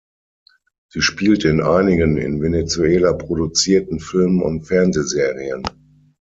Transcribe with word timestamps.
Sie 0.91 1.03
spielte 1.03 1.47
in 1.49 1.61
einigen 1.61 2.17
in 2.17 2.41
Venezuela 2.41 3.13
produzierten 3.13 3.99
Filmen 3.99 4.41
und 4.41 4.63
Fernsehserien. 4.65 5.61